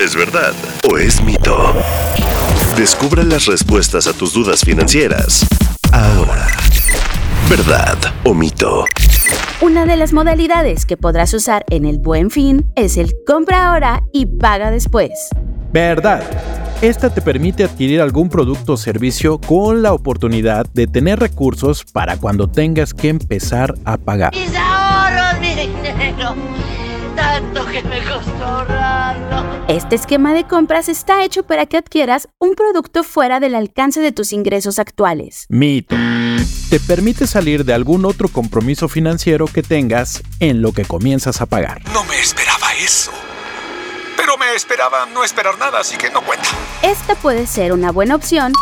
¿Es 0.00 0.14
verdad 0.14 0.52
o 0.90 0.98
es 0.98 1.22
mito? 1.22 1.72
Descubre 2.76 3.24
las 3.24 3.46
respuestas 3.46 4.06
a 4.06 4.12
tus 4.12 4.34
dudas 4.34 4.60
financieras. 4.60 5.46
Ahora. 5.90 6.46
¿Verdad 7.48 7.96
o 8.24 8.34
mito? 8.34 8.84
Una 9.62 9.86
de 9.86 9.96
las 9.96 10.12
modalidades 10.12 10.84
que 10.84 10.98
podrás 10.98 11.32
usar 11.32 11.64
en 11.70 11.86
el 11.86 11.98
buen 11.98 12.30
fin 12.30 12.66
es 12.76 12.98
el 12.98 13.14
compra 13.26 13.68
ahora 13.68 14.02
y 14.12 14.26
paga 14.26 14.70
después. 14.70 15.10
Verdad. 15.72 16.22
Esta 16.82 17.08
te 17.08 17.22
permite 17.22 17.64
adquirir 17.64 18.02
algún 18.02 18.28
producto 18.28 18.74
o 18.74 18.76
servicio 18.76 19.40
con 19.40 19.82
la 19.82 19.94
oportunidad 19.94 20.66
de 20.74 20.86
tener 20.86 21.20
recursos 21.20 21.86
para 21.90 22.18
cuando 22.18 22.48
tengas 22.48 22.92
que 22.92 23.08
empezar 23.08 23.72
a 23.86 23.96
pagar. 23.96 24.34
Mis 24.34 24.54
ahorros, 24.54 25.40
mi 25.40 25.54
dinero. 25.54 26.34
Tanto 27.16 27.66
que 27.66 27.82
me 27.82 28.00
costó 28.04 28.44
ahorrarlo. 28.44 29.66
Este 29.68 29.96
esquema 29.96 30.34
de 30.34 30.44
compras 30.44 30.88
está 30.88 31.24
hecho 31.24 31.42
para 31.42 31.66
que 31.66 31.76
adquieras 31.76 32.28
un 32.38 32.54
producto 32.54 33.02
fuera 33.02 33.40
del 33.40 33.54
alcance 33.54 34.00
de 34.00 34.12
tus 34.12 34.32
ingresos 34.32 34.78
actuales. 34.78 35.46
Mito. 35.48 35.96
Te 36.70 36.78
permite 36.78 37.26
salir 37.26 37.64
de 37.64 37.74
algún 37.74 38.04
otro 38.04 38.28
compromiso 38.28 38.88
financiero 38.88 39.46
que 39.46 39.62
tengas 39.62 40.22
en 40.40 40.62
lo 40.62 40.72
que 40.72 40.84
comienzas 40.84 41.40
a 41.40 41.46
pagar. 41.46 41.80
No 41.92 42.04
me 42.04 42.20
esperaba 42.20 42.72
eso. 42.80 43.12
Pero 44.16 44.36
me 44.36 44.54
esperaba 44.54 45.06
no 45.06 45.24
esperar 45.24 45.58
nada, 45.58 45.80
así 45.80 45.96
que 45.96 46.10
no 46.10 46.22
cuenta. 46.22 46.48
Esta 46.82 47.14
puede 47.14 47.46
ser 47.46 47.72
una 47.72 47.92
buena 47.92 48.14
opción 48.14 48.52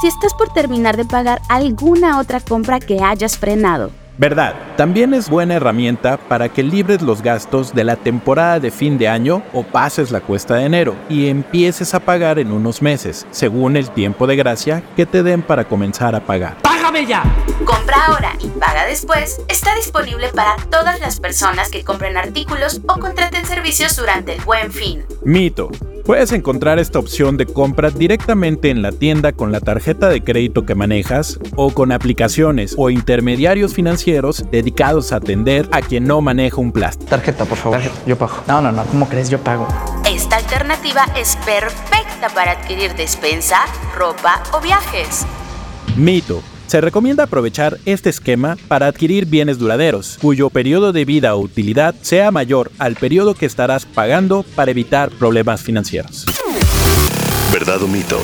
si 0.00 0.08
estás 0.08 0.34
por 0.34 0.52
terminar 0.52 0.96
de 0.96 1.04
pagar 1.04 1.40
alguna 1.48 2.18
otra 2.18 2.40
compra 2.40 2.80
que 2.80 3.02
hayas 3.02 3.38
frenado. 3.38 3.90
Verdad, 4.16 4.54
también 4.76 5.12
es 5.12 5.28
buena 5.28 5.54
herramienta 5.54 6.16
para 6.16 6.48
que 6.48 6.62
libres 6.62 7.02
los 7.02 7.20
gastos 7.20 7.74
de 7.74 7.82
la 7.82 7.96
temporada 7.96 8.60
de 8.60 8.70
fin 8.70 8.96
de 8.96 9.08
año 9.08 9.42
o 9.52 9.64
pases 9.64 10.12
la 10.12 10.20
cuesta 10.20 10.54
de 10.54 10.66
enero 10.66 10.94
y 11.08 11.28
empieces 11.28 11.94
a 11.94 12.00
pagar 12.00 12.38
en 12.38 12.52
unos 12.52 12.80
meses, 12.80 13.26
según 13.32 13.76
el 13.76 13.90
tiempo 13.90 14.28
de 14.28 14.36
gracia 14.36 14.84
que 14.94 15.04
te 15.04 15.24
den 15.24 15.42
para 15.42 15.64
comenzar 15.64 16.14
a 16.14 16.20
pagar. 16.20 16.58
¡Págame 16.62 17.06
ya! 17.06 17.24
Compra 17.64 18.06
ahora 18.06 18.32
y 18.38 18.48
paga 18.50 18.86
después 18.86 19.40
está 19.48 19.74
disponible 19.74 20.28
para 20.28 20.56
todas 20.70 21.00
las 21.00 21.18
personas 21.18 21.68
que 21.68 21.82
compren 21.82 22.16
artículos 22.16 22.82
o 22.86 23.00
contraten 23.00 23.44
servicios 23.46 23.96
durante 23.96 24.34
el 24.34 24.40
buen 24.42 24.70
fin. 24.70 25.04
Mito. 25.24 25.70
Puedes 26.04 26.32
encontrar 26.32 26.78
esta 26.78 26.98
opción 26.98 27.38
de 27.38 27.46
compra 27.46 27.88
directamente 27.88 28.68
en 28.68 28.82
la 28.82 28.92
tienda 28.92 29.32
con 29.32 29.52
la 29.52 29.60
tarjeta 29.60 30.10
de 30.10 30.22
crédito 30.22 30.66
que 30.66 30.74
manejas 30.74 31.38
o 31.56 31.72
con 31.72 31.92
aplicaciones 31.92 32.74
o 32.76 32.90
intermediarios 32.90 33.72
financieros 33.72 34.44
dedicados 34.50 35.12
a 35.12 35.16
atender 35.16 35.66
a 35.72 35.80
quien 35.80 36.04
no 36.04 36.20
maneja 36.20 36.60
un 36.60 36.72
plástico. 36.72 37.08
Tarjeta, 37.08 37.46
por 37.46 37.56
favor. 37.56 37.80
Yo 38.06 38.18
pago. 38.18 38.34
No, 38.46 38.60
no, 38.60 38.70
no. 38.70 38.84
¿Cómo 38.84 39.08
crees? 39.08 39.30
Yo 39.30 39.38
pago. 39.38 39.66
Esta 40.06 40.36
alternativa 40.36 41.06
es 41.16 41.36
perfecta 41.36 42.28
para 42.34 42.52
adquirir 42.52 42.94
despensa, 42.96 43.60
ropa 43.96 44.42
o 44.52 44.60
viajes. 44.60 45.24
Mito. 45.96 46.42
Se 46.66 46.80
recomienda 46.80 47.24
aprovechar 47.24 47.78
este 47.84 48.08
esquema 48.10 48.56
para 48.68 48.86
adquirir 48.86 49.26
bienes 49.26 49.58
duraderos, 49.58 50.18
cuyo 50.20 50.48
periodo 50.48 50.92
de 50.92 51.04
vida 51.04 51.34
o 51.34 51.40
utilidad 51.40 51.94
sea 52.00 52.30
mayor 52.30 52.72
al 52.78 52.96
periodo 52.96 53.34
que 53.34 53.46
estarás 53.46 53.84
pagando 53.84 54.44
para 54.54 54.70
evitar 54.70 55.10
problemas 55.10 55.62
financieros. 55.62 56.24
¿Verdad 57.52 57.82
o 57.82 57.88
mito? 57.88 58.18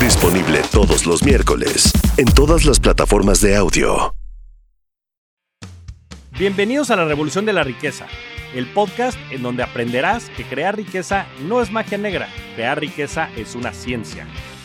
Disponible 0.00 0.60
todos 0.70 1.06
los 1.06 1.22
miércoles 1.22 1.92
en 2.16 2.26
todas 2.26 2.64
las 2.64 2.80
plataformas 2.80 3.40
de 3.40 3.56
audio. 3.56 4.14
Bienvenidos 6.38 6.90
a 6.90 6.96
la 6.96 7.04
Revolución 7.04 7.46
de 7.46 7.52
la 7.52 7.64
Riqueza, 7.64 8.06
el 8.54 8.66
podcast 8.66 9.18
en 9.30 9.42
donde 9.42 9.62
aprenderás 9.62 10.28
que 10.36 10.44
crear 10.44 10.76
riqueza 10.76 11.26
no 11.48 11.62
es 11.62 11.70
magia 11.70 11.98
negra, 11.98 12.28
crear 12.54 12.78
riqueza 12.78 13.28
es 13.36 13.54
una 13.54 13.72
ciencia. 13.72 14.26